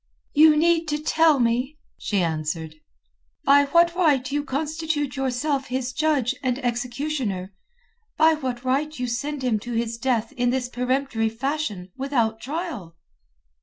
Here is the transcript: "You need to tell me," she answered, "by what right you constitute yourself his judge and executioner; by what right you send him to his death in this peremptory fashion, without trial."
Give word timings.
"You 0.33 0.57
need 0.57 0.87
to 0.87 0.97
tell 0.97 1.39
me," 1.39 1.77
she 1.95 2.21
answered, 2.23 2.73
"by 3.43 3.65
what 3.65 3.93
right 3.93 4.31
you 4.31 4.43
constitute 4.43 5.15
yourself 5.15 5.67
his 5.67 5.93
judge 5.93 6.33
and 6.41 6.57
executioner; 6.65 7.53
by 8.17 8.33
what 8.33 8.63
right 8.63 8.97
you 8.97 9.05
send 9.05 9.43
him 9.43 9.59
to 9.59 9.73
his 9.73 9.99
death 9.99 10.31
in 10.31 10.49
this 10.49 10.69
peremptory 10.69 11.29
fashion, 11.29 11.91
without 11.95 12.39
trial." 12.41 12.95